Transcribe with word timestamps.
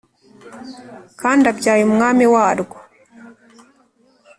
kandi 1.21 1.43
abyaye 1.51 1.81
umwami 1.89 2.25
warwo 2.33 2.77